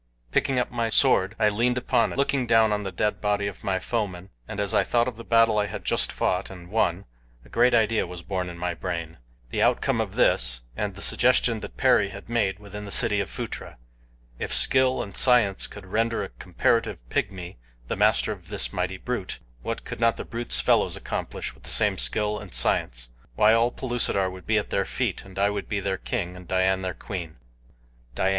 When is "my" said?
0.71-0.89, 3.63-3.77, 8.57-8.73